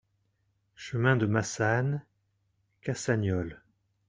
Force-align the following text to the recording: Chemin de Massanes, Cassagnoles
Chemin 0.73 1.15
de 1.15 1.27
Massanes, 1.27 2.01
Cassagnoles 2.81 3.61